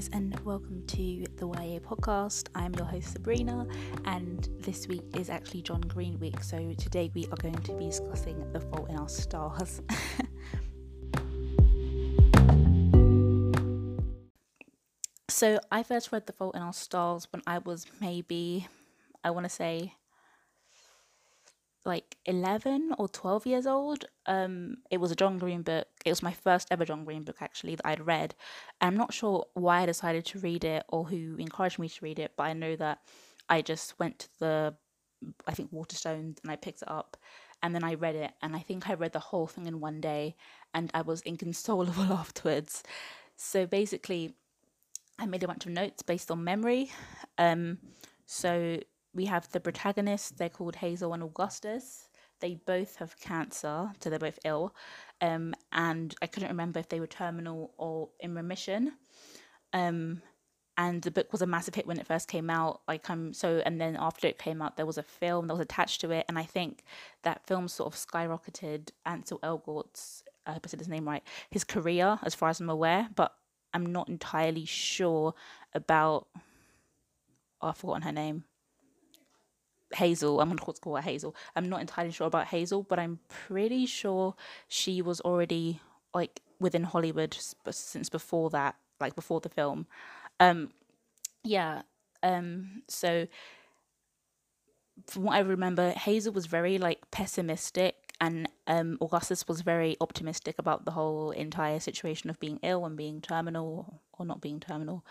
[0.00, 2.48] guys, and welcome to the YA podcast.
[2.54, 3.66] I'm your host Sabrina,
[4.06, 6.42] and this week is actually John Green week.
[6.42, 9.82] So today we are going to be discussing The Fault in Our Stars.
[15.28, 18.68] so I first read The Fault in Our Stars when I was maybe,
[19.22, 19.92] I want to say,
[21.84, 24.04] like 11 or 12 years old.
[24.26, 25.86] Um, it was a John Green book.
[26.04, 28.34] It was my first ever John Green book, actually, that I'd read.
[28.80, 32.18] I'm not sure why I decided to read it or who encouraged me to read
[32.18, 32.98] it, but I know that
[33.48, 34.74] I just went to the,
[35.46, 37.16] I think, Waterstones and I picked it up
[37.62, 38.32] and then I read it.
[38.42, 40.36] And I think I read the whole thing in one day
[40.74, 42.82] and I was inconsolable afterwards.
[43.36, 44.34] So basically,
[45.18, 46.92] I made a bunch of notes based on memory.
[47.38, 47.78] Um,
[48.26, 48.78] so
[49.14, 50.30] we have the protagonists.
[50.30, 52.08] They're called Hazel and Augustus.
[52.40, 54.74] They both have cancer, so they're both ill.
[55.20, 58.92] Um, and I couldn't remember if they were terminal or in remission.
[59.72, 60.22] Um,
[60.78, 62.80] and the book was a massive hit when it first came out.
[62.88, 65.60] Like um, so, and then after it came out, there was a film that was
[65.60, 66.84] attached to it, and I think
[67.22, 71.64] that film sort of skyrocketed Ansel Elgort's, I hope I said his name right, his
[71.64, 73.10] career, as far as I'm aware.
[73.14, 73.34] But
[73.74, 75.34] I'm not entirely sure
[75.74, 76.28] about.
[77.60, 78.44] Oh, I've forgotten her name.
[79.94, 80.40] Hazel.
[80.40, 81.34] I'm gonna call her Hazel.
[81.56, 84.34] I'm not entirely sure about Hazel, but I'm pretty sure
[84.68, 85.80] she was already
[86.14, 87.36] like within Hollywood
[87.70, 89.86] since before that, like before the film.
[90.38, 90.70] Um,
[91.42, 91.82] yeah.
[92.22, 93.26] Um, so
[95.06, 100.56] from what I remember, Hazel was very like pessimistic, and um, Augustus was very optimistic
[100.58, 105.04] about the whole entire situation of being ill and being terminal or not being terminal.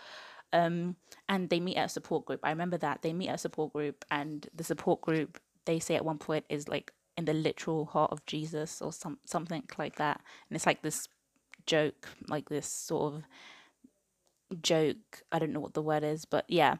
[0.52, 0.96] Um,
[1.28, 2.40] and they meet at a support group.
[2.42, 5.94] I remember that they meet at a support group, and the support group they say
[5.94, 9.96] at one point is like in the literal heart of Jesus or some something like
[9.96, 10.20] that.
[10.48, 11.08] And it's like this
[11.66, 13.22] joke, like this sort of
[14.62, 15.22] joke.
[15.30, 16.76] I don't know what the word is, but yeah.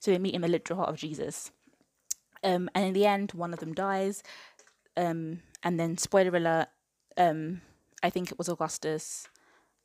[0.00, 1.50] So they meet in the literal heart of Jesus.
[2.42, 4.22] Um, and in the end, one of them dies.
[4.96, 6.68] Um, and then spoiler alert.
[7.16, 7.60] Um,
[8.02, 9.28] I think it was Augustus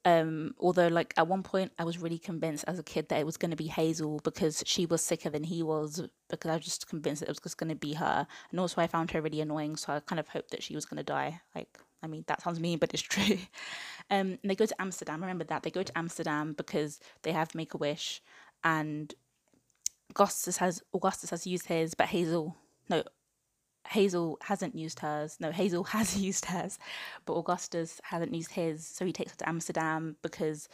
[0.08, 3.26] um, although, like at one point, I was really convinced as a kid that it
[3.26, 6.02] was going to be Hazel because she was sicker than he was.
[6.30, 8.82] Because I was just convinced that it was just going to be her, and also
[8.82, 9.76] I found her really annoying.
[9.76, 11.42] So I kind of hoped that she was going to die.
[11.54, 13.38] Like, I mean, that sounds mean, but it's true.
[14.10, 15.20] Um, they go to Amsterdam.
[15.20, 18.22] Remember that they go to Amsterdam because they have Make a Wish,
[18.64, 19.14] and
[20.12, 22.56] Augustus has Augustus has used his, but Hazel
[22.90, 23.04] no
[23.88, 25.38] Hazel hasn't used hers.
[25.40, 26.78] No, Hazel has used hers,
[27.26, 28.86] but Augustus hasn't used his.
[28.86, 30.70] So he takes her to Amsterdam because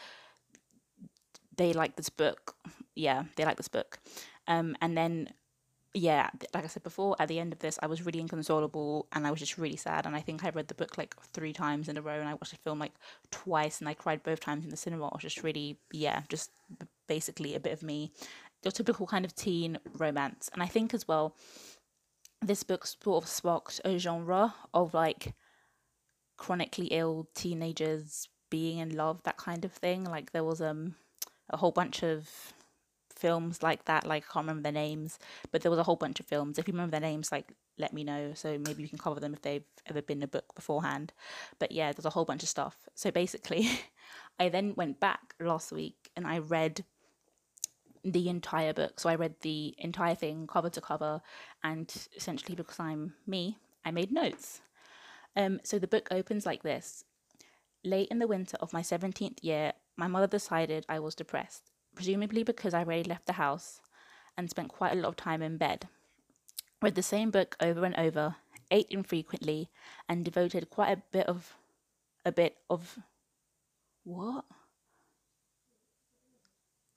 [1.55, 2.55] they like this book.
[2.95, 3.99] Yeah, they like this book.
[4.47, 5.29] Um, and then,
[5.93, 9.25] yeah, like I said before, at the end of this, I was really inconsolable and
[9.25, 10.05] I was just really sad.
[10.05, 12.33] And I think I read the book like three times in a row and I
[12.33, 12.93] watched the film like
[13.31, 15.07] twice and I cried both times in the cinema.
[15.07, 16.51] It was just really, yeah, just
[17.07, 18.11] basically a bit of me.
[18.63, 20.49] Your typical kind of teen romance.
[20.53, 21.35] And I think as well,
[22.43, 25.33] this book sort of sparked a genre of like
[26.37, 30.03] chronically ill teenagers being in love, that kind of thing.
[30.03, 30.95] Like there was um
[31.49, 32.53] a whole bunch of
[33.15, 34.05] films like that.
[34.05, 35.19] Like I can't remember their names,
[35.51, 36.57] but there was a whole bunch of films.
[36.57, 38.33] If you remember their names, like let me know.
[38.35, 41.13] So maybe you can cover them if they've ever been a book beforehand.
[41.59, 42.77] But yeah, there's a whole bunch of stuff.
[42.95, 43.69] So basically,
[44.39, 46.85] I then went back last week and I read
[48.03, 48.99] the entire book.
[48.99, 51.21] So I read the entire thing cover to cover,
[51.63, 54.61] and essentially because I'm me, I made notes.
[55.35, 57.05] Um, so the book opens like this.
[57.83, 62.43] Late in the winter of my 17th year, my mother decided I was depressed, presumably
[62.43, 63.81] because I already left the house
[64.37, 65.87] and spent quite a lot of time in bed.
[66.81, 68.35] Read the same book over and over,
[68.71, 69.69] ate infrequently,
[70.09, 71.55] and devoted quite a bit of
[72.25, 72.99] a bit of
[74.03, 74.45] what?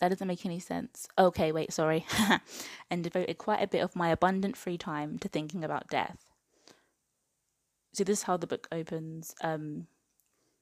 [0.00, 1.08] That doesn't make any sense.
[1.18, 2.04] Okay, wait, sorry.
[2.90, 6.30] and devoted quite a bit of my abundant free time to thinking about death.
[7.94, 9.34] So this is how the book opens.
[9.40, 9.86] Um,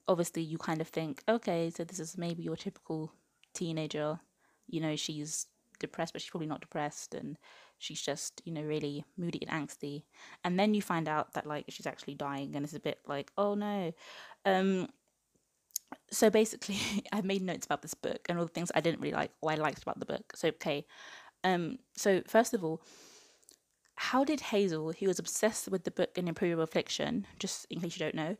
[0.06, 3.12] obviously, you kind of think, okay, so this is maybe your typical
[3.54, 4.20] teenager.
[4.68, 5.46] You know, she's
[5.80, 7.36] depressed, but she's probably not depressed, and
[7.78, 10.04] she's just, you know, really moody and angsty.
[10.44, 13.32] And then you find out that like she's actually dying, and it's a bit like,
[13.36, 13.92] oh no.
[14.44, 14.88] Um,
[16.10, 16.76] so basically
[17.12, 19.50] i made notes about this book and all the things i didn't really like or
[19.50, 20.32] i liked about the book.
[20.34, 20.86] So okay
[21.42, 22.82] um so first of all
[23.96, 27.96] how did hazel who was obsessed with the book an imperial affliction just in case
[27.96, 28.36] you don't know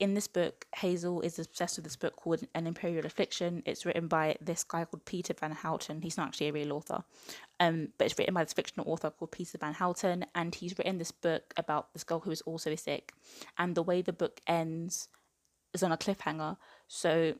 [0.00, 3.62] in this book hazel is obsessed with this book called an imperial affliction.
[3.64, 6.02] It's written by this guy called peter van houten.
[6.02, 7.04] He's not actually a real author
[7.60, 10.98] um, but it's written by this fictional author called peter van houten and he's written
[10.98, 13.12] this book about this girl who is also sick.
[13.56, 15.08] And the way the book ends
[15.72, 16.56] is on a cliffhanger.
[16.94, 17.34] So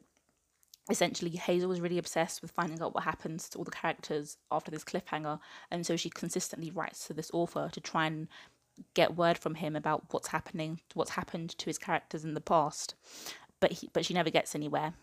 [0.91, 4.73] essentially Hazel was really obsessed with finding out what happens to all the characters after
[4.73, 5.39] this cliffhanger,
[5.71, 8.27] and so she consistently writes to this author to try and
[8.95, 12.97] get word from him about what's happening, what's happened to his characters in the past.
[13.61, 14.95] But he, but she never gets anywhere.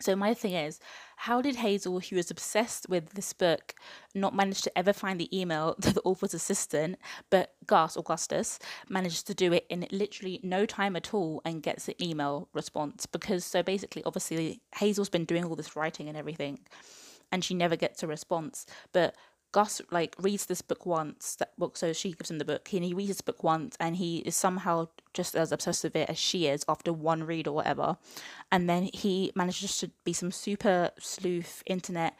[0.00, 0.78] So my thing is,
[1.16, 3.74] how did Hazel, who was obsessed with this book,
[4.14, 6.98] not manage to ever find the email to the author's assistant,
[7.30, 11.88] but Gus Augustus managed to do it in literally no time at all and gets
[11.88, 13.06] an email response?
[13.06, 16.60] Because so basically, obviously, Hazel's been doing all this writing and everything,
[17.32, 18.66] and she never gets a response.
[18.92, 19.16] But
[19.52, 21.36] Gus like reads this book once.
[21.36, 23.96] That book, so she gives him the book, and he reads this book once, and
[23.96, 27.54] he is somehow just as obsessed with it as she is after one read or
[27.54, 27.96] whatever.
[28.52, 32.16] And then he manages to be some super sleuth internet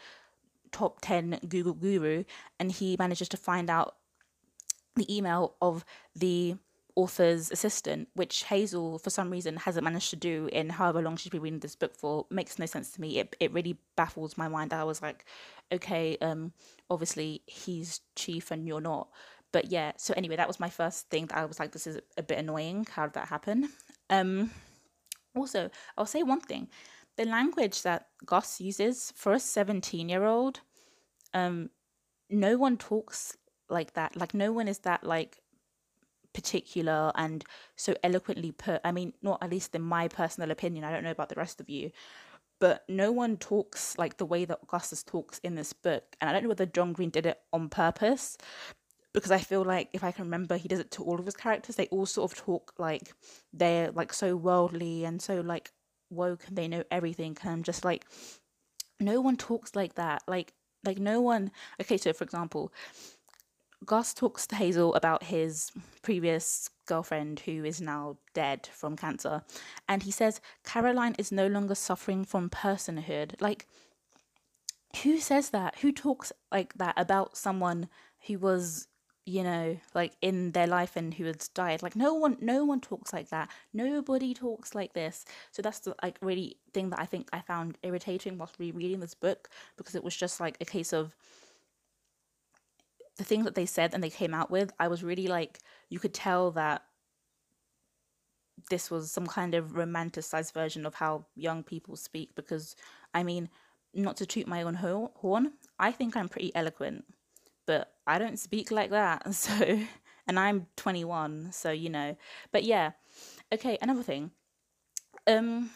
[0.72, 2.24] top ten Google guru,
[2.58, 3.96] and he manages to find out
[4.96, 5.84] the email of
[6.14, 6.56] the
[6.98, 11.30] author's assistant, which Hazel, for some reason, hasn't managed to do in however long she's
[11.30, 13.20] been reading this book for, makes no sense to me.
[13.20, 14.72] It, it really baffles my mind.
[14.72, 15.24] I was like,
[15.70, 16.52] okay, um,
[16.90, 19.10] obviously he's chief and you're not.
[19.52, 22.00] But yeah, so anyway, that was my first thing that I was like, this is
[22.16, 22.84] a bit annoying.
[22.90, 23.70] How did that happen?
[24.10, 24.50] Um,
[25.36, 26.68] also, I'll say one thing
[27.16, 30.60] the language that Gus uses for a 17 year old,
[31.34, 31.68] um,
[32.30, 33.36] no one talks
[33.68, 34.16] like that.
[34.16, 35.42] Like, no one is that like
[36.32, 37.44] particular and
[37.76, 38.80] so eloquently put.
[38.84, 40.84] I mean, not at least in my personal opinion.
[40.84, 41.90] I don't know about the rest of you,
[42.60, 46.16] but no one talks like the way that Augustus talks in this book.
[46.20, 48.36] And I don't know whether John Green did it on purpose
[49.12, 51.36] because I feel like if I can remember, he does it to all of his
[51.36, 51.76] characters.
[51.76, 53.12] They all sort of talk like
[53.52, 55.72] they're like so worldly and so like
[56.10, 57.36] woke and they know everything.
[57.42, 58.04] And I'm just like,
[59.00, 60.22] no one talks like that.
[60.26, 60.52] Like,
[60.84, 61.50] like no one.
[61.80, 62.72] Okay, so for example,
[63.84, 65.70] Gus talks to Hazel about his
[66.02, 69.42] previous girlfriend who is now dead from cancer.
[69.88, 73.40] And he says, Caroline is no longer suffering from personhood.
[73.40, 73.66] Like,
[75.02, 75.78] who says that?
[75.80, 77.88] Who talks like that about someone
[78.26, 78.88] who was,
[79.24, 81.82] you know, like in their life and who has died?
[81.82, 83.48] Like, no one, no one talks like that.
[83.72, 85.24] Nobody talks like this.
[85.52, 89.14] So that's the like really thing that I think I found irritating whilst rereading this
[89.14, 91.14] book because it was just like a case of
[93.18, 95.58] the things that they said and they came out with, I was really like,
[95.90, 96.82] you could tell that
[98.70, 102.34] this was some kind of romanticized version of how young people speak.
[102.34, 102.76] Because,
[103.12, 103.50] I mean,
[103.92, 107.04] not to toot my own horn, I think I'm pretty eloquent,
[107.66, 109.22] but I don't speak like that.
[109.34, 109.80] So,
[110.26, 112.14] and I'm 21, so you know.
[112.52, 112.92] But yeah,
[113.52, 114.30] okay, another thing.
[115.26, 115.70] Um,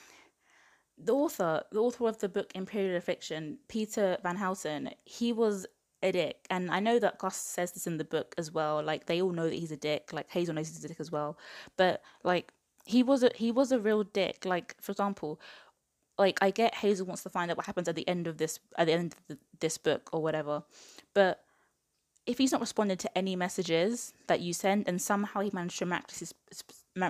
[0.98, 5.66] the author, the author of the book Imperial Affliction, Peter Van Houten, he was
[6.02, 6.46] a dick.
[6.50, 8.82] And I know that Gus says this in the book as well.
[8.82, 10.12] Like they all know that he's a dick.
[10.12, 11.38] Like Hazel knows he's a dick as well.
[11.76, 12.52] But like
[12.84, 14.44] he was a he was a real dick.
[14.44, 15.40] Like for example,
[16.18, 18.58] like I get Hazel wants to find out what happens at the end of this
[18.76, 20.64] at the end of the, this book or whatever.
[21.14, 21.44] But
[22.24, 25.86] if he's not responded to any messages that you send and somehow he managed to
[25.86, 26.36] miraculously,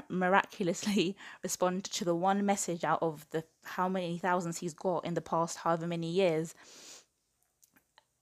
[0.09, 5.15] miraculously respond to the one message out of the how many thousands he's got in
[5.15, 6.55] the past however many years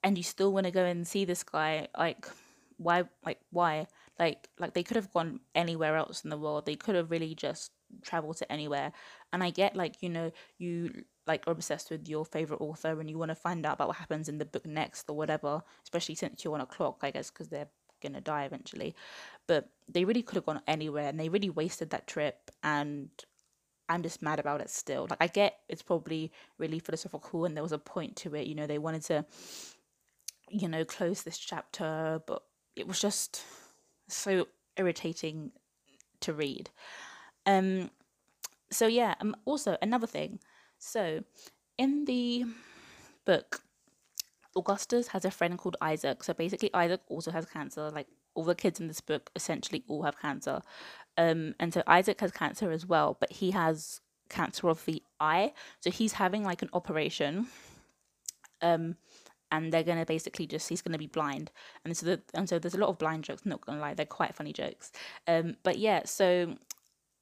[0.02, 2.26] and you still want to go and see this guy like
[2.76, 3.86] why like why?
[4.18, 6.66] Like like they could have gone anywhere else in the world.
[6.66, 8.92] They could have really just traveled to anywhere.
[9.32, 13.08] And i get like you know you like are obsessed with your favorite author and
[13.08, 16.16] you want to find out about what happens in the book next or whatever especially
[16.16, 17.68] since you're on a clock i guess because they're
[18.00, 18.94] gonna die eventually.
[19.46, 23.10] But they really could have gone anywhere and they really wasted that trip and
[23.88, 25.06] I'm just mad about it still.
[25.08, 28.54] Like I get it's probably really philosophical and there was a point to it, you
[28.54, 29.24] know, they wanted to
[30.50, 32.42] you know, close this chapter, but
[32.76, 33.44] it was just
[34.08, 35.52] so irritating
[36.20, 36.70] to read.
[37.46, 37.90] Um,
[38.70, 40.40] so yeah, um, also another thing.
[40.78, 41.24] So
[41.78, 42.44] in the
[43.24, 43.62] book,
[44.56, 46.24] Augustus has a friend called Isaac.
[46.24, 47.90] So basically, Isaac also has cancer.
[47.90, 50.60] Like all the kids in this book essentially all have cancer.
[51.16, 55.52] Um, and so Isaac has cancer as well, but he has cancer of the eye.
[55.80, 57.46] So he's having like an operation.
[58.62, 58.96] Um,
[59.50, 61.50] and they're gonna basically just he's gonna be blind,
[61.84, 63.44] and so the, and so there's a lot of blind jokes.
[63.44, 64.92] Not gonna lie, they're quite funny jokes.
[65.26, 66.56] Um, but yeah, so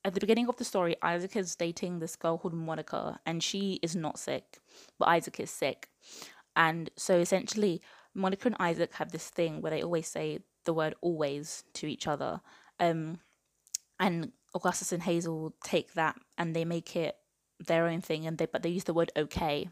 [0.04, 3.80] at the beginning of the story, Isaac is dating this girl called Monica, and she
[3.82, 4.58] is not sick,
[4.98, 5.88] but Isaac is sick,
[6.56, 7.82] and so essentially,
[8.14, 12.06] Monica and Isaac have this thing where they always say the word always to each
[12.06, 12.40] other,
[12.80, 13.20] um,
[13.98, 17.16] and Augustus and Hazel take that and they make it
[17.60, 19.68] their own thing, and they but they use the word okay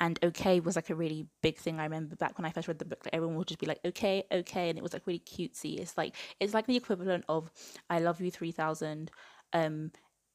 [0.00, 2.78] and okay was like a really big thing i remember back when i first read
[2.78, 5.20] the book like everyone would just be like okay okay and it was like really
[5.20, 5.78] cutesy.
[5.78, 7.50] It's like it's like the equivalent of
[7.90, 9.10] i love you 3000
[9.52, 9.90] um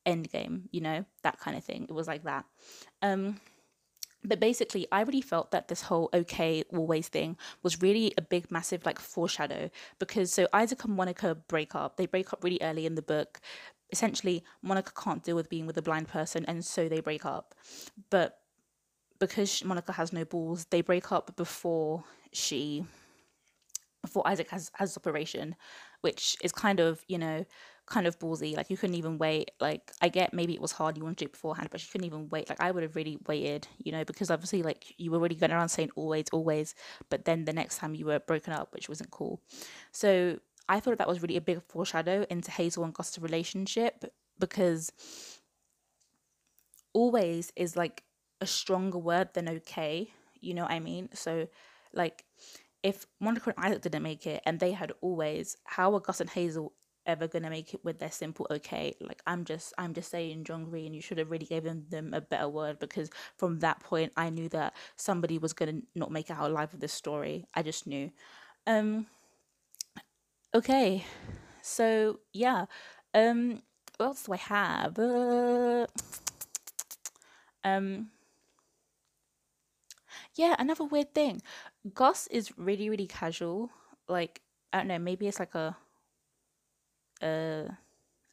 [0.06, 1.84] endgame you know that kind of thing.
[1.84, 2.46] It was like that.
[3.02, 3.40] Um
[4.26, 8.50] but basically i really felt that this whole okay always thing was really a big
[8.50, 11.98] massive like foreshadow because so isaac and monica break up.
[11.98, 13.40] They break up really early in the book.
[13.92, 17.54] Essentially monica can't deal with being with a blind person and so they break up.
[18.10, 18.40] But
[19.24, 22.86] because monica has no balls they break up before she
[24.02, 25.56] before isaac has has operation
[26.02, 27.46] which is kind of you know
[27.86, 28.56] kind of ballsy.
[28.56, 29.52] Like you couldn't even wait.
[29.60, 31.90] Like I get maybe it was hard, you wanted to do it beforehand, but she
[31.92, 32.50] couldn't even wait.
[32.50, 35.52] Like I would have really waited, you know, because obviously like you were already going
[35.52, 36.76] around saying always, always,
[37.10, 39.42] but then the next time you were broken up, which wasn't cool.
[39.92, 40.40] So
[40.70, 44.06] I thought that was really a big foreshadow into Hazel and Gus's relationship
[44.40, 44.92] because
[46.94, 48.04] always is like
[48.44, 50.14] a stronger word than okay.
[50.40, 51.10] You know what I mean?
[51.14, 51.48] So
[51.94, 52.24] like
[52.84, 56.30] if Monica and Isaac didn't make it and they had always, how are Gus and
[56.30, 56.74] Hazel
[57.06, 60.64] ever gonna make it with their simple okay like i'm just i'm just saying john
[60.64, 64.30] green you should have really given them a better word because from that point i
[64.30, 67.86] knew that somebody was gonna not make it out alive with this story i just
[67.88, 68.10] knew
[68.68, 69.06] um
[70.56, 71.04] okay
[71.62, 72.66] so yeah
[73.14, 73.62] um
[73.98, 75.86] what else do i have uh,
[77.66, 78.08] um
[80.36, 81.42] yeah another weird thing.
[81.94, 83.72] Gus is really really casual.
[84.08, 84.42] Like
[84.74, 85.78] i don't know maybe it's like a
[87.22, 87.70] a,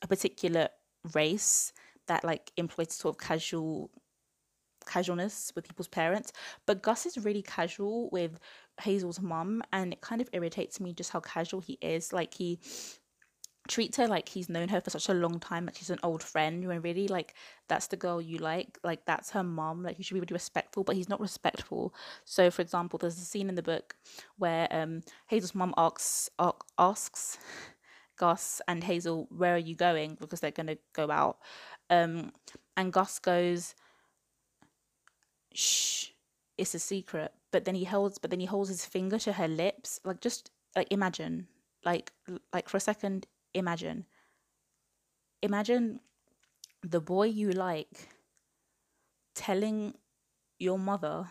[0.02, 0.68] a particular
[1.14, 1.72] race
[2.08, 3.90] that like employs sort of casual
[4.86, 6.32] casualness with people's parents.
[6.66, 8.38] But gus is really casual with
[8.80, 12.12] hazel's mum and it kind of irritates me just how casual he is.
[12.12, 12.58] Like he
[13.68, 16.22] treats her like he's known her for such a long time like she's an old
[16.22, 17.34] friend when really like
[17.68, 20.82] that's the girl you like like that's her mom like you should be really respectful
[20.82, 23.94] but he's not respectful so for example there's a scene in the book
[24.38, 26.30] where um hazel's mom asks
[26.78, 27.38] asks
[28.20, 30.18] Gus and Hazel, where are you going?
[30.20, 31.38] Because they're going to go out.
[31.88, 32.32] Um,
[32.76, 33.74] and Gus goes,
[35.54, 36.08] shh,
[36.58, 37.32] it's a secret.
[37.50, 40.00] But then he holds, but then he holds his finger to her lips.
[40.04, 41.46] Like just like imagine,
[41.82, 42.12] like
[42.52, 44.06] like for a second, imagine.
[45.42, 46.00] Imagine
[46.82, 48.08] the boy you like
[49.34, 49.94] telling
[50.58, 51.30] your mother,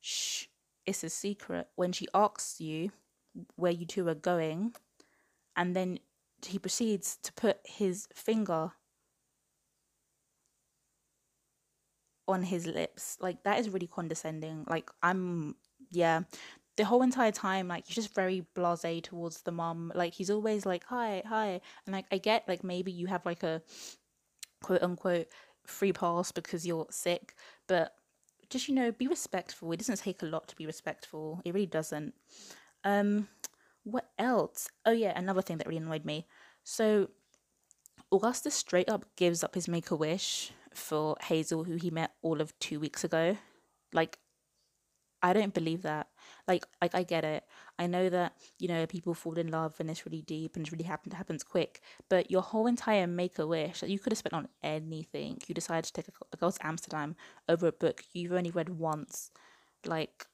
[0.00, 0.46] shh,
[0.84, 1.68] it's a secret.
[1.76, 2.90] When she asks you
[3.56, 4.74] where you two are going,
[5.56, 5.98] and then
[6.46, 8.72] he proceeds to put his finger
[12.28, 15.54] on his lips like that is really condescending like i'm
[15.90, 16.20] yeah
[16.76, 20.64] the whole entire time like he's just very blasé towards the mom like he's always
[20.64, 23.60] like hi hi and like i get like maybe you have like a
[24.62, 25.26] quote unquote
[25.66, 27.34] free pass because you're sick
[27.68, 27.94] but
[28.48, 31.66] just you know be respectful it doesn't take a lot to be respectful it really
[31.66, 32.14] doesn't
[32.84, 33.28] um
[33.84, 34.68] what else?
[34.86, 36.26] Oh yeah, another thing that really annoyed me.
[36.64, 37.08] So
[38.12, 42.40] Augustus straight up gives up his make a wish for Hazel, who he met all
[42.40, 43.36] of two weeks ago.
[43.92, 44.18] Like,
[45.22, 46.08] I don't believe that.
[46.48, 47.44] Like, like I get it.
[47.78, 50.72] I know that you know people fall in love and it's really deep and it's
[50.72, 51.80] really happen happens quick.
[52.08, 55.38] But your whole entire make a wish that you could have spent on anything.
[55.46, 57.16] You decided to take a, a girl to Amsterdam
[57.48, 59.30] over a book you've only read once.
[59.86, 60.26] Like,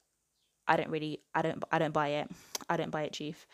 [0.66, 2.30] I don't really, I don't, I don't buy it.
[2.68, 3.47] I don't buy it, Chief.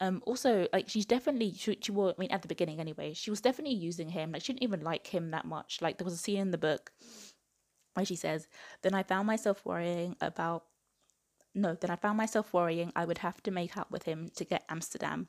[0.00, 3.30] Um, also, like she's definitely she, she was, I mean, at the beginning anyway, she
[3.30, 4.32] was definitely using him.
[4.32, 5.80] Like she didn't even like him that much.
[5.82, 6.92] Like there was a scene in the book
[7.94, 8.46] where she says,
[8.82, 10.64] "Then I found myself worrying about."
[11.54, 14.44] No, then I found myself worrying I would have to make up with him to
[14.44, 15.28] get Amsterdam.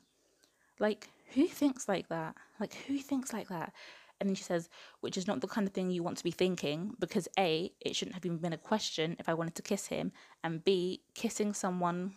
[0.78, 2.36] Like, who thinks like that?
[2.58, 3.72] Like, who thinks like that?
[4.20, 4.68] And then she says,
[5.00, 7.96] which is not the kind of thing you want to be thinking because A, it
[7.96, 10.12] shouldn't have even been a question if I wanted to kiss him,
[10.44, 12.12] and B, kissing someone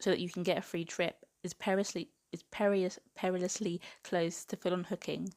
[0.00, 4.56] so that you can get a free trip is perilously is perilous, perilously close to
[4.56, 5.32] full on hooking.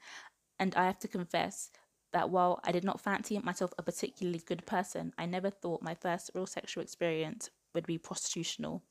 [0.59, 1.71] And I have to confess
[2.11, 5.93] that while I did not fancy myself a particularly good person, I never thought my
[5.93, 8.81] first real sexual experience would be prostitutional.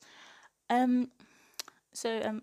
[0.71, 1.11] Um,
[1.93, 2.43] so um,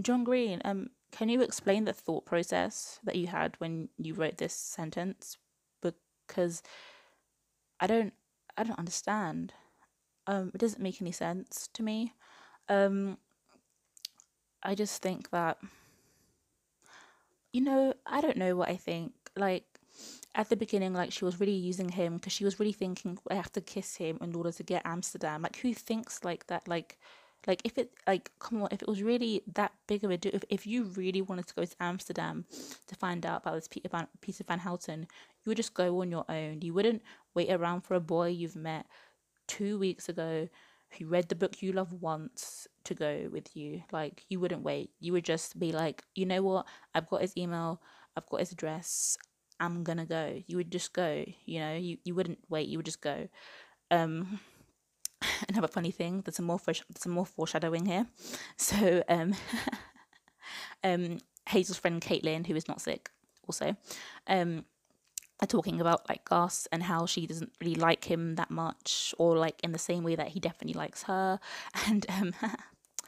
[0.00, 4.38] John Green, um, can you explain the thought process that you had when you wrote
[4.38, 5.36] this sentence?
[5.82, 6.62] Because
[7.80, 8.12] I don't
[8.56, 9.52] I don't understand.
[10.26, 12.12] Um, it doesn't make any sense to me.
[12.68, 13.18] Um,
[14.62, 15.58] I just think that
[17.52, 19.12] you know, I don't know what I think.
[19.38, 19.64] Like
[20.34, 23.34] at the beginning, like she was really using him because she was really thinking I
[23.34, 25.42] have to kiss him in order to get Amsterdam.
[25.42, 26.68] Like who thinks like that?
[26.68, 26.98] Like
[27.46, 30.32] like if it like come on, if it was really that big of a deal,
[30.34, 32.44] if, if you really wanted to go to Amsterdam
[32.86, 35.00] to find out about this Peter Van Peter Van Houten,
[35.44, 36.60] you would just go on your own.
[36.62, 37.02] You wouldn't
[37.34, 38.86] wait around for a boy you've met
[39.46, 40.48] two weeks ago
[40.98, 43.82] who read the book you love once to go with you.
[43.92, 44.90] Like you wouldn't wait.
[45.00, 46.66] You would just be like, you know what?
[46.94, 47.80] I've got his email.
[48.16, 49.16] I've got his address.
[49.60, 50.42] I'm gonna go.
[50.46, 53.28] You would just go, you know, you, you wouldn't wait, you would just go.
[53.90, 54.40] Um
[55.48, 56.60] another funny thing, there's some more
[56.96, 58.06] some more foreshadowing here.
[58.56, 59.34] So um
[60.84, 63.10] um Hazel's friend Caitlin, who is not sick,
[63.46, 63.76] also,
[64.26, 64.64] um
[65.40, 69.36] are talking about like Gus and how she doesn't really like him that much, or
[69.36, 71.38] like in the same way that he definitely likes her.
[71.86, 72.34] And um,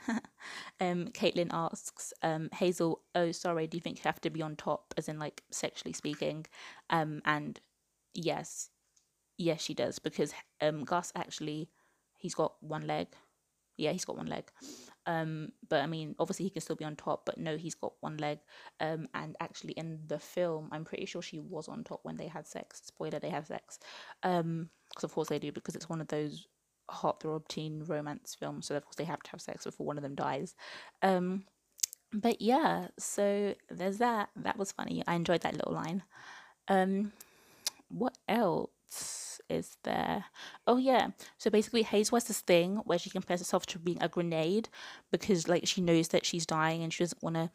[0.80, 4.57] um, Caitlin asks um, Hazel, "Oh, sorry, do you think you have to be on
[4.57, 6.47] top, as in like sexually speaking?"
[6.90, 7.61] Um, and
[8.14, 8.71] yes,
[9.38, 11.71] yes, she does because um, Gus actually
[12.16, 13.09] he's got one leg.
[13.76, 14.50] Yeah, he's got one leg.
[15.07, 17.95] Um, but I mean, obviously he can still be on top, but no, he's got
[18.00, 18.40] one leg.
[18.78, 22.28] Um, and actually in the film, I'm pretty sure she was on top when they
[22.28, 22.83] had sex.
[22.85, 23.78] Spoiler, they have sex.
[24.23, 26.47] Um, because of course they do because it's one of those
[26.90, 30.02] heartthrob teen romance film, so of course they have to have sex before one of
[30.02, 30.54] them dies.
[31.02, 31.44] Um,
[32.12, 34.30] but yeah, so there's that.
[34.37, 35.02] That was funny.
[35.06, 36.02] I enjoyed that little line.
[36.68, 37.12] Um,
[37.88, 38.70] what else?
[39.50, 40.25] is there?
[40.66, 41.09] Oh yeah.
[41.37, 44.68] So basically Hazel has this thing where she compares herself to being a grenade
[45.11, 47.50] because like she knows that she's dying and she doesn't want to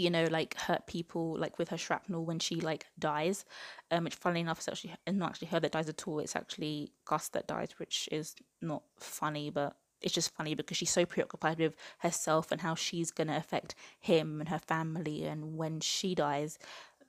[0.00, 3.44] you know like hurt people like with her shrapnel when she like dies
[3.90, 6.36] um which funnily enough is actually it's not actually her that dies at all it's
[6.36, 11.04] actually gus that dies which is not funny but it's just funny because she's so
[11.04, 16.14] preoccupied with herself and how she's to affect him and her family and when she
[16.14, 16.58] dies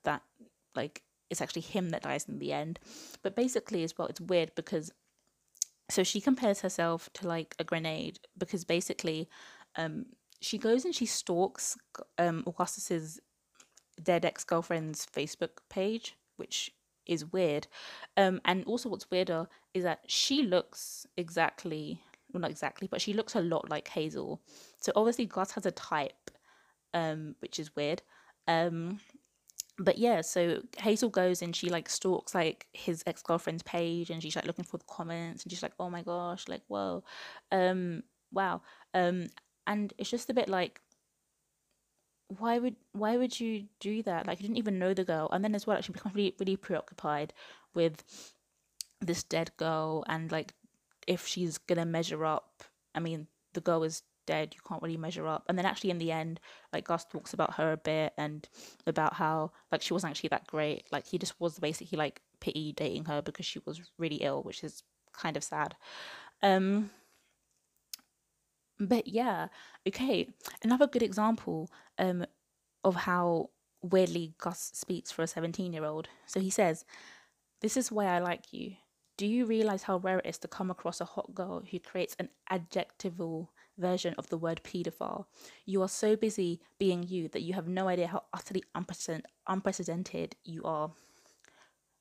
[0.03, 0.21] that
[0.75, 2.77] like it's actually him that dies in the end.
[3.23, 4.91] But basically, as well, it's weird because
[5.89, 9.29] so she compares herself to like a grenade because basically,
[9.77, 10.05] um,
[10.41, 11.77] she goes and she stalks
[12.17, 13.19] um Augustus's
[14.01, 16.71] dead ex girlfriend's Facebook page, which
[17.05, 17.67] is weird.
[18.17, 22.01] Um, and also what's weirder is that she looks exactly
[22.33, 24.41] well, not exactly, but she looks a lot like Hazel.
[24.79, 26.31] So obviously Gus has a type,
[26.93, 28.01] um, which is weird.
[28.47, 28.99] Um,
[29.77, 34.21] but yeah, so Hazel goes and she like stalks like his ex girlfriend's page and
[34.21, 37.03] she's like looking for the comments and she's like, oh my gosh, like whoa,
[37.51, 38.61] um, wow,
[38.93, 39.27] um,
[39.71, 40.81] and it's just a bit like,
[42.27, 44.27] why would why would you do that?
[44.27, 46.57] Like you didn't even know the girl, and then as well, she becomes really really
[46.57, 47.33] preoccupied
[47.73, 48.03] with
[48.99, 50.53] this dead girl and like
[51.07, 52.63] if she's gonna measure up.
[52.93, 55.45] I mean, the girl is dead, you can't really measure up.
[55.47, 56.39] And then actually in the end,
[56.73, 58.47] like Gus talks about her a bit and
[58.85, 60.87] about how like she wasn't actually that great.
[60.91, 64.63] Like he just was basically like pity dating her because she was really ill, which
[64.63, 65.75] is kind of sad.
[66.43, 66.91] Um
[68.81, 69.47] but yeah,
[69.87, 70.27] okay.
[70.63, 72.25] Another good example um
[72.83, 73.49] of how
[73.81, 76.07] weirdly Gus speaks for a 17 year old.
[76.25, 76.85] So he says,
[77.61, 78.75] This is why I like you.
[79.17, 82.15] Do you realize how rare it is to come across a hot girl who creates
[82.17, 85.25] an adjectival version of the word paedophile.
[85.65, 90.35] You are so busy being you that you have no idea how utterly unprecedented, unprecedented
[90.43, 90.91] you are.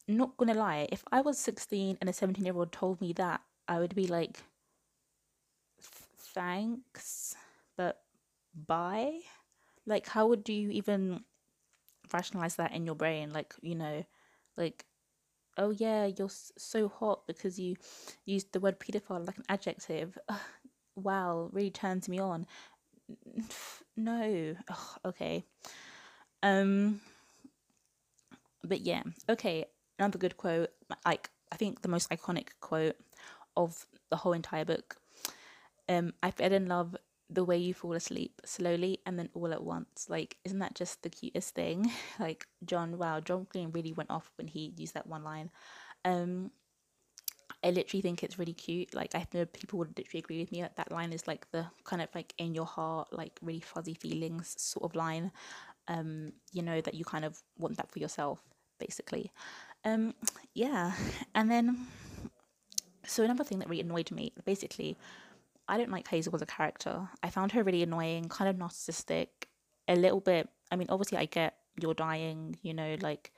[0.06, 3.40] Not gonna lie, if I was 16 and a 17 year old told me that,
[3.68, 4.42] I would be like,
[6.34, 7.34] thanks,
[7.76, 8.00] but
[8.54, 9.20] bye?
[9.86, 11.24] Like, how would you even
[12.12, 13.32] rationalize that in your brain?
[13.32, 14.04] Like, you know,
[14.56, 14.86] like,
[15.58, 17.76] oh yeah, you're so hot because you
[18.26, 20.18] used the word pedophile like an adjective
[20.96, 22.46] wow really turns me on
[23.96, 25.44] no Ugh, okay
[26.42, 27.00] um
[28.64, 29.64] but yeah okay
[29.98, 30.70] another good quote
[31.06, 32.96] like i think the most iconic quote
[33.56, 34.96] of the whole entire book
[35.90, 36.96] um i fell in love
[37.28, 41.02] the way you fall asleep slowly and then all at once like isn't that just
[41.02, 45.06] the cutest thing like john wow john green really went off when he used that
[45.06, 45.50] one line
[46.04, 46.50] um
[47.62, 48.94] I literally think it's really cute.
[48.94, 51.66] Like I know people would literally agree with me that that line is like the
[51.84, 55.30] kind of like in your heart, like really fuzzy feelings sort of line.
[55.88, 58.40] Um, you know that you kind of want that for yourself,
[58.78, 59.30] basically.
[59.84, 60.14] Um,
[60.54, 60.92] yeah,
[61.34, 61.86] and then
[63.06, 64.96] so another thing that really annoyed me, basically,
[65.70, 67.08] I don't like Hazel as a character.
[67.22, 69.28] I found her really annoying, kind of narcissistic,
[69.88, 70.48] a little bit.
[70.70, 73.32] I mean, obviously, I get you're dying, you know, like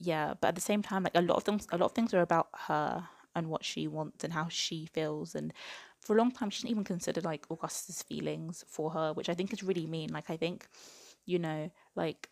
[0.00, 2.14] yeah, but at the same time, like a lot of things, a lot of things
[2.14, 5.34] are about her and what she wants and how she feels.
[5.34, 5.52] And
[6.00, 9.34] for a long time, she didn't even consider like Augustus' feelings for her, which I
[9.34, 10.10] think is really mean.
[10.10, 10.66] Like, I think,
[11.26, 12.30] you know, like,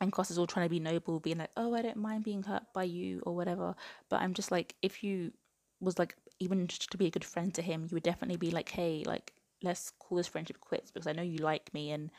[0.00, 2.42] and Gus is all trying to be noble, being like, oh, I don't mind being
[2.42, 3.74] hurt by you or whatever.
[4.10, 5.32] But I'm just like, if you
[5.80, 8.50] was like, even just to be a good friend to him, you would definitely be
[8.50, 12.10] like, hey, like, let's call this friendship quits because I know you like me and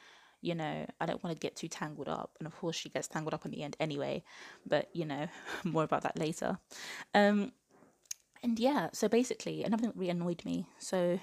[0.41, 2.32] you know, I don't want to get too tangled up.
[2.39, 4.23] And of course, she gets tangled up in the end anyway,
[4.65, 5.27] but you know,
[5.63, 6.60] more about that later.
[7.13, 7.51] Um,
[8.43, 10.67] and yeah, so basically, another thing that really annoyed me.
[10.77, 11.19] So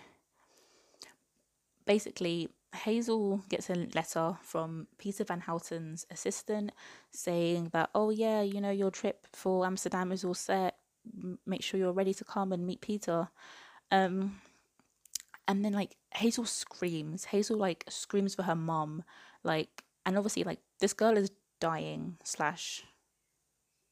[1.86, 6.72] basically, Hazel gets a letter from Peter Van Houten's assistant
[7.12, 10.76] saying that, oh, yeah, you know, your trip for Amsterdam is all set.
[11.46, 13.28] Make sure you're ready to come and meet Peter.
[13.90, 14.40] Um,
[15.46, 17.26] and then, like, Hazel screams.
[17.26, 19.04] Hazel, like, screams for her mom.
[19.42, 22.84] Like, and obviously, like, this girl is dying, slash,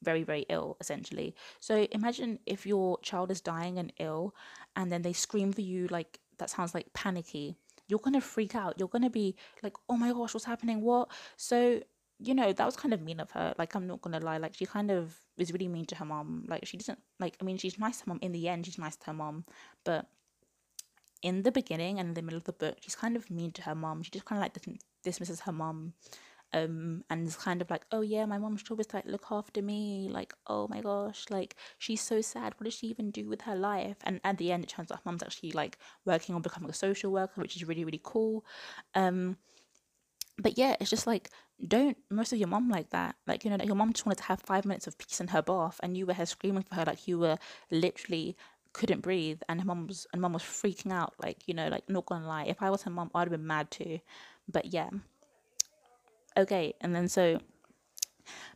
[0.03, 1.35] very, very ill, essentially.
[1.61, 4.35] So imagine if your child is dying and ill,
[4.77, 7.57] and then they scream for you, like, that sounds like panicky
[7.93, 8.79] you're to freak out.
[8.79, 10.81] You're to be like, oh my gosh, what's happening?
[10.81, 11.11] What?
[11.37, 11.83] So,
[12.19, 13.55] you know, that was kind of mean of her.
[13.59, 14.39] Like, I'm not to lie.
[14.39, 16.45] Like, she kind of is really mean to her mom.
[16.49, 18.19] Like, she doesn't, like, I mean, she's nice to her mom.
[18.23, 19.45] In the end, she's nice to her mom.
[19.85, 20.07] But
[21.23, 23.63] in the beginning and in the middle of the book, she's kind of mean to
[23.63, 24.03] her mom.
[24.03, 25.95] She just kind of like dismisses her mom
[26.55, 29.63] um and is kind of like oh yeah my mom should always like look after
[29.63, 33.43] me like oh my gosh like she's so sad what does she even do with
[33.43, 36.43] her life and at the end it turns out her mom's actually like working on
[36.43, 38.45] becoming a social worker which is really really cool
[38.95, 39.37] um
[40.39, 41.31] but yeah it's just like
[41.67, 44.19] don't most of your mom like that like you know like your mom just wanted
[44.19, 46.75] to have five minutes of peace in her bath and you were here screaming for
[46.75, 47.39] her like you were
[47.71, 48.37] literally
[48.73, 51.89] couldn't breathe and her mom was and mom was freaking out like you know like
[51.89, 54.01] not gonna lie if i was her mom i'd have been mad too
[54.49, 54.89] but yeah
[56.37, 57.41] okay, and then so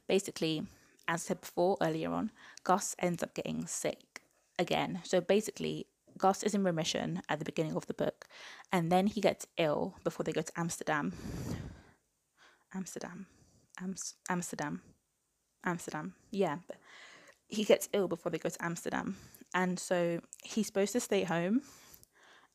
[0.06, 0.66] basically,
[1.08, 2.30] as I said before earlier on,
[2.64, 4.22] Gus ends up getting sick
[4.58, 5.00] again.
[5.04, 5.86] So basically,
[6.18, 8.26] Gus is in remission at the beginning of the book,
[8.72, 11.12] and then he gets ill before they go to Amsterdam.
[12.76, 13.26] Amsterdam,
[13.82, 14.82] Ams- Amsterdam,
[15.64, 16.14] Amsterdam.
[16.30, 16.76] Yeah, but
[17.48, 19.16] he gets ill before they go to Amsterdam,
[19.54, 21.62] and so he's supposed to stay home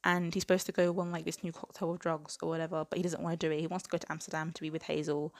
[0.03, 2.97] and he's supposed to go on like this new cocktail of drugs or whatever, but
[2.97, 3.59] he doesn't want to do it.
[3.59, 5.33] He wants to go to Amsterdam to be with Hazel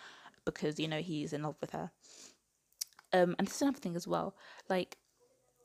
[0.45, 1.91] because you know he's in love with her.
[3.13, 4.35] Um, and this is another thing as well.
[4.69, 4.97] Like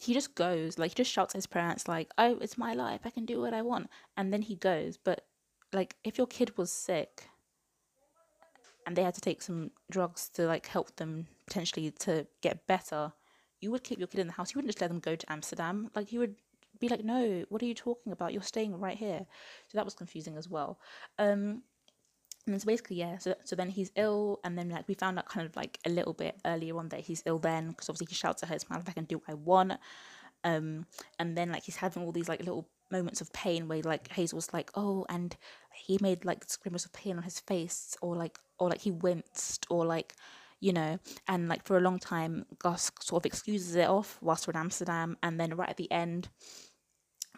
[0.01, 3.01] he just goes, like he just shouts at his parents, like, "Oh, it's my life.
[3.05, 4.97] I can do what I want," and then he goes.
[4.97, 5.27] But
[5.73, 7.29] like, if your kid was sick
[8.87, 13.13] and they had to take some drugs to like help them potentially to get better,
[13.61, 14.55] you would keep your kid in the house.
[14.55, 15.91] You wouldn't just let them go to Amsterdam.
[15.95, 16.37] Like you would
[16.79, 18.33] be like, no, what are you talking about?
[18.33, 19.27] You're staying right here.
[19.69, 20.79] So that was confusing as well.
[21.19, 21.63] Um,
[22.47, 23.19] and so basically, yeah.
[23.19, 25.91] So so then he's ill, and then like we found out kind of like a
[25.91, 28.71] little bit earlier on that he's ill then because obviously he shouts at her, "It's
[28.71, 29.73] my life, I can do what I want."
[30.45, 30.87] Um,
[31.19, 34.53] and then like he's having all these like little moments of pain where like Hazel's
[34.53, 35.37] like, "Oh," and
[35.75, 39.67] he made like screams of pain on his face, or like or like he winced,
[39.71, 40.15] or like
[40.61, 44.47] you know, and like for a long time, Gus sort of excuses it off whilst
[44.47, 46.29] we're in Amsterdam, and then right at the end,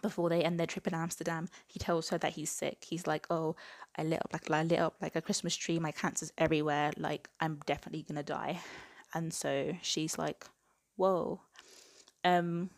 [0.03, 2.85] before they end their trip in Amsterdam, he tells her that he's sick.
[2.89, 3.57] He's like, "Oh,
[3.97, 5.79] I lit up like I lit up like a Christmas tree.
[5.79, 6.93] My cancer's everywhere.
[6.97, 8.61] Like I'm definitely gonna die."
[9.15, 10.45] And so she's like,
[10.97, 11.41] "Whoa,"
[12.25, 12.71] um,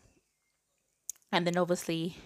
[1.33, 2.17] and then obviously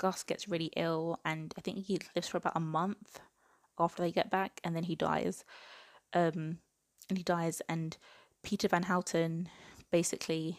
[0.00, 3.20] Gus gets really ill, and I think he lives for about a month
[3.78, 5.44] after they get back, and then he dies.
[6.14, 6.58] Um,
[7.08, 7.96] and he dies, and
[8.42, 9.48] Peter Van Houten
[9.90, 10.58] basically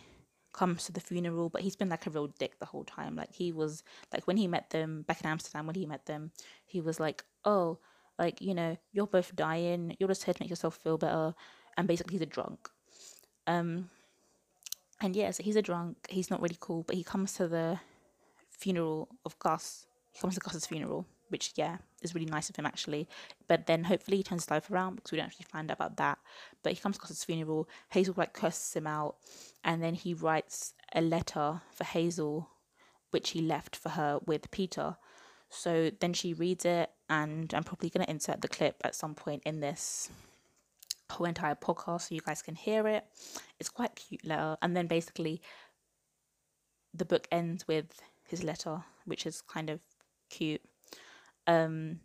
[0.54, 3.16] comes to the funeral, but he's been like a real dick the whole time.
[3.16, 6.32] Like he was like when he met them back in Amsterdam, when he met them,
[6.66, 7.80] he was like, "Oh,
[8.20, 9.96] like you know, you're both dying.
[10.00, 11.34] You're just here to make yourself feel better."
[11.78, 12.70] And basically, he's a drunk.
[13.48, 13.90] Um,
[15.02, 15.98] and yeah, so he's a drunk.
[16.10, 17.80] He's not really cool, but he comes to the
[18.62, 19.88] funeral of Gus.
[20.12, 23.08] He comes to Gus's funeral, which yeah is really nice of him actually.
[23.48, 25.98] But then hopefully he turns his life around because we don't actually find out about
[25.98, 26.20] that.
[26.62, 27.68] But he comes to his funeral.
[27.90, 29.16] Hazel like curses him out,
[29.64, 32.50] and then he writes a letter for Hazel,
[33.12, 34.98] which he left for her with Peter.
[35.50, 39.44] So then she reads it, and I'm probably gonna insert the clip at some point
[39.46, 40.10] in this
[41.10, 43.06] whole entire podcast so you guys can hear it.
[43.60, 45.42] It's quite cute letter, and then basically
[46.94, 49.80] the book ends with his letter, which is kind of
[50.30, 50.62] cute
[51.48, 52.00] um,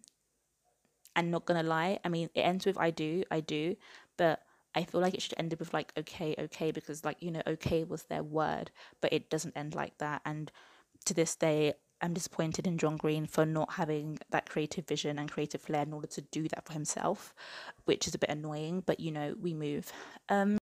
[1.14, 3.76] and not gonna lie, I mean, it ends with I do, I do,
[4.16, 4.42] but
[4.74, 7.84] I feel like it should end with like okay, okay, because like you know, okay
[7.84, 10.20] was their word, but it doesn't end like that.
[10.26, 10.52] And
[11.06, 15.30] to this day, I'm disappointed in John Green for not having that creative vision and
[15.30, 17.34] creative flair in order to do that for himself,
[17.86, 18.82] which is a bit annoying.
[18.84, 19.90] But you know, we move.
[20.28, 20.58] Um,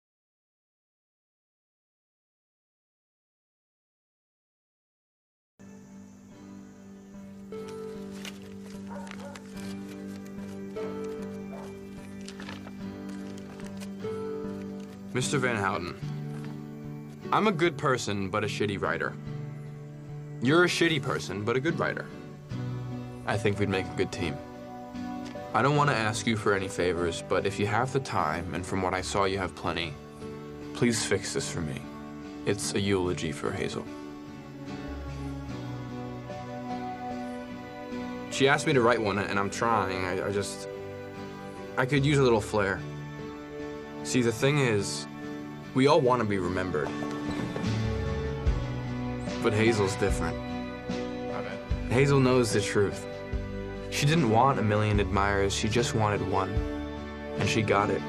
[15.22, 15.38] Mr.
[15.38, 15.94] Van Houten,
[17.30, 19.14] I'm a good person, but a shitty writer.
[20.42, 22.06] You're a shitty person, but a good writer.
[23.24, 24.36] I think we'd make a good team.
[25.54, 28.52] I don't want to ask you for any favors, but if you have the time,
[28.52, 29.94] and from what I saw you have plenty,
[30.74, 31.80] please fix this for me.
[32.44, 33.86] It's a eulogy for Hazel.
[38.32, 40.04] She asked me to write one, and I'm trying.
[40.04, 40.66] I, I just.
[41.78, 42.80] I could use a little flair.
[44.02, 45.06] See, the thing is,
[45.74, 46.88] we all want to be remembered.
[49.42, 50.36] But Hazel's different.
[51.90, 53.06] Hazel knows the truth.
[53.90, 56.50] She didn't want a million admirers, she just wanted one.
[57.38, 58.02] And she got it.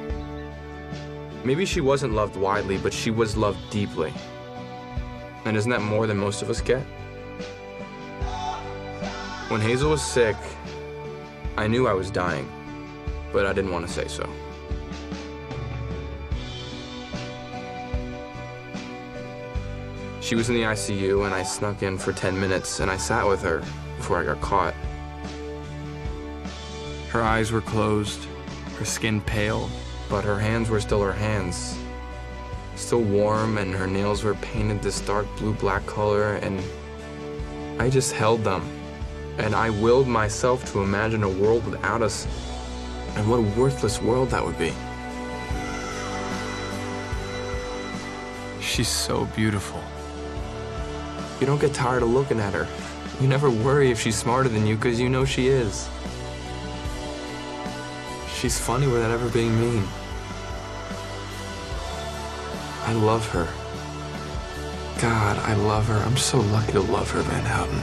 [1.43, 4.13] Maybe she wasn't loved widely, but she was loved deeply.
[5.45, 6.82] And isn't that more than most of us get?
[9.49, 10.38] When Hazel was sick,
[11.58, 12.49] I knew I was dying,
[13.32, 14.28] but I didn't want to say so.
[20.34, 23.28] She was in the ICU, and I snuck in for 10 minutes and I sat
[23.28, 23.60] with her
[23.98, 24.74] before I got caught.
[27.12, 28.26] Her eyes were closed,
[28.80, 29.69] her skin pale,
[30.10, 31.78] but her hands were still her hands.
[32.76, 36.60] Still warm, and her nails were painted this dark blue black color, and
[37.80, 38.67] I just held them.
[39.38, 42.26] And I willed myself to imagine a world without us,
[43.17, 44.74] and what a worthless world that would be.
[48.60, 49.80] She's so beautiful.
[51.43, 52.65] You don't get tired of looking at her.
[53.19, 55.89] You never worry if she's smarter than you because you know she is.
[58.34, 59.84] She's funny without ever being mean.
[62.86, 63.45] I love her.
[65.01, 65.97] God, I love her.
[66.06, 67.75] I'm so lucky to love her, Van Houten.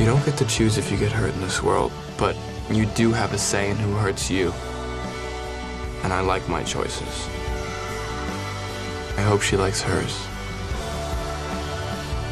[0.00, 2.34] You don't get to choose if you get hurt in this world, but
[2.76, 4.52] you do have a say in who hurts you.
[6.02, 7.28] And I like my choices.
[9.16, 10.16] I hope she likes hers.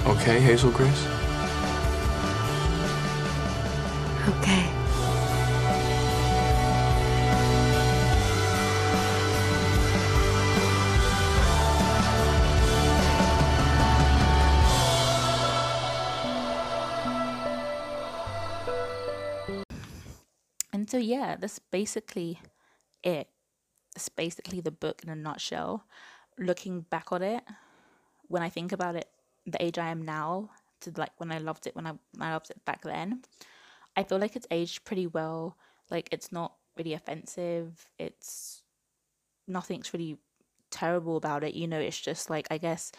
[0.06, 1.06] Okay, Hazel Grace?
[4.28, 4.75] Okay.
[20.96, 22.40] So yeah, that's basically
[23.02, 23.28] it.
[23.94, 25.84] It's basically the book in a nutshell.
[26.38, 27.44] Looking back on it,
[28.28, 29.06] when I think about it,
[29.44, 30.48] the age I am now
[30.80, 33.20] to like when I loved it when I when I loved it back then,
[33.94, 35.58] I feel like it's aged pretty well.
[35.90, 37.90] Like it's not really offensive.
[37.98, 38.62] It's
[39.46, 40.16] nothing's really
[40.70, 41.52] terrible about it.
[41.52, 42.90] You know, it's just like I guess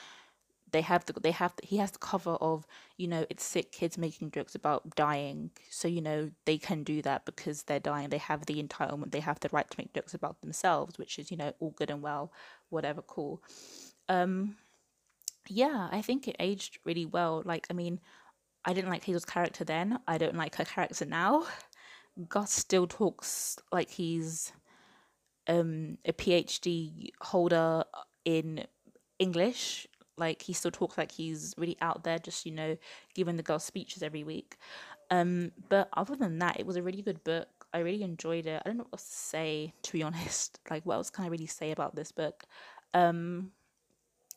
[0.71, 2.65] they have the they have he has the cover of
[2.97, 5.51] you know it's sick kids making jokes about dying.
[5.69, 8.09] So you know they can do that because they're dying.
[8.09, 9.11] They have the entitlement.
[9.11, 11.89] They have the right to make jokes about themselves which is you know all good
[11.89, 12.31] and well
[12.69, 13.41] whatever cool.
[14.09, 14.57] Um
[15.49, 17.41] yeah i think it aged really well.
[17.45, 17.99] Like i mean
[18.65, 19.99] i didn't like hazel's character then.
[20.07, 21.45] I don't like her character now.
[22.29, 24.51] Gus still talks like he's
[25.47, 27.83] um a phd holder
[28.25, 28.65] in
[29.19, 32.77] english like he still talks like he's really out there just you know
[33.13, 34.57] giving the girls speeches every week.
[35.11, 37.47] Um but other than that it was a really good book.
[37.73, 38.61] I really enjoyed it.
[38.65, 40.59] I don't know what else to say to be honest.
[40.69, 42.43] Like what else can i really say about this book?
[42.93, 43.51] Um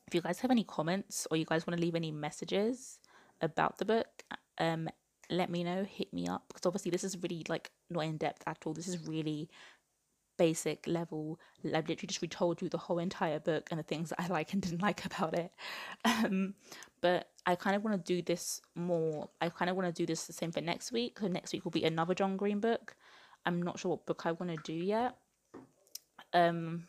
[0.07, 2.99] if you guys have any comments or you guys want to leave any messages
[3.41, 4.25] about the book
[4.59, 4.89] um
[5.31, 5.85] let me know.
[5.85, 6.45] Hit me up.
[6.49, 8.75] Because obviously this is really like not in depth at all.
[8.75, 9.49] This is really
[10.41, 11.39] basic level.
[11.63, 14.55] I've literally just retold you the whole entire book and the things that I like
[14.55, 15.53] and didn't like about it.
[16.07, 16.55] Um,
[17.03, 19.29] but I kind of want to do this more.
[19.43, 21.19] I kind of want to do this the same for next week.
[21.21, 22.97] So next week will be another John Green book.
[23.45, 25.15] I'm not sure what book I want to do yet.
[26.33, 26.89] Um,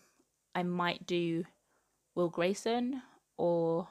[0.55, 1.43] I might do
[2.15, 3.01] Will Grayson
[3.35, 3.89] or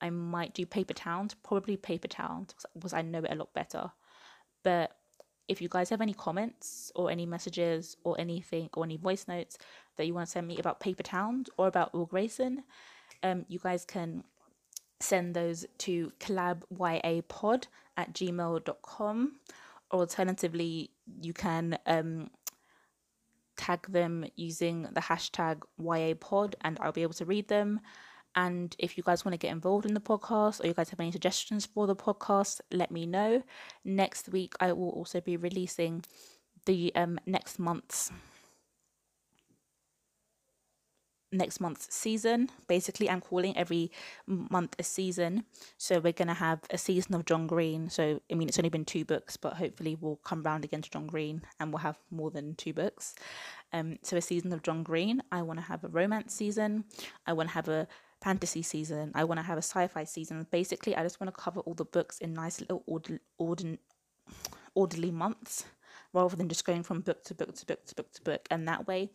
[0.00, 1.34] I might do Paper Towns.
[1.34, 3.90] Probably Paper Towns because I know it a lot better.
[4.62, 4.92] But
[5.48, 9.58] if you guys have any comments or any messages or anything or any voice notes
[9.96, 12.62] that you want to send me about Paper Towns or about Will Grayson,
[13.22, 14.24] um, you guys can
[15.00, 17.64] send those to collabyapod
[17.96, 19.32] at gmail.com
[19.90, 22.30] or alternatively you can um,
[23.56, 27.80] tag them using the hashtag YAPod and I'll be able to read them.
[28.38, 31.00] And if you guys want to get involved in the podcast or you guys have
[31.00, 33.42] any suggestions for the podcast, let me know.
[33.84, 36.04] Next week, I will also be releasing
[36.64, 38.12] the um, next month's
[41.32, 42.48] next month's season.
[42.68, 43.90] Basically, I'm calling every
[44.26, 45.44] month a season.
[45.76, 47.90] So we're gonna have a season of John Green.
[47.90, 50.90] So I mean, it's only been two books, but hopefully we'll come round again to
[50.90, 53.16] John Green and we'll have more than two books.
[53.72, 55.24] Um, so a season of John Green.
[55.32, 56.84] I want to have a romance season.
[57.26, 57.88] I want to have a
[58.20, 59.12] fantasy season.
[59.14, 60.46] I want to have a sci-fi season.
[60.50, 63.76] Basically, I just want to cover all the books in nice little order, order,
[64.74, 65.64] orderly months,
[66.12, 68.48] rather than just going from book to book to book to book to book.
[68.50, 69.10] And that way,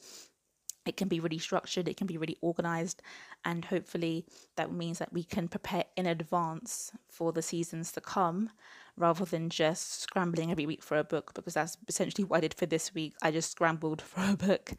[0.85, 3.01] it can be really structured, it can be really organized,
[3.45, 4.25] and hopefully
[4.57, 8.49] that means that we can prepare in advance for the seasons to come
[8.97, 12.53] rather than just scrambling every week for a book because that's essentially what I did
[12.53, 13.15] for this week.
[13.21, 14.73] I just scrambled for a book,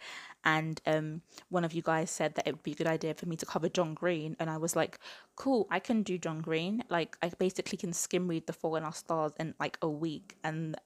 [0.45, 3.27] and um, one of you guys said that it would be a good idea for
[3.27, 4.99] me to cover John Green, and I was like,
[5.37, 6.85] cool, I can do John Green.
[6.89, 10.37] Like, I basically can skim read The Fault in Our Stars in like a week,
[10.45, 10.77] and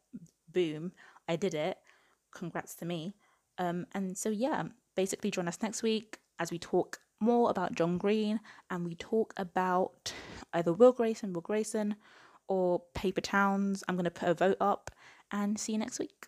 [0.52, 0.92] boom,
[1.28, 1.78] I did it.
[2.34, 3.14] Congrats to me.
[3.58, 4.64] Um, and so, yeah,
[4.94, 9.34] basically join us next week as we talk more about John Green and we talk
[9.36, 10.12] about
[10.52, 11.96] either Will Grayson, Will Grayson,
[12.48, 13.84] or Paper Towns.
[13.88, 14.90] I'm going to put a vote up
[15.30, 16.26] and see you next week.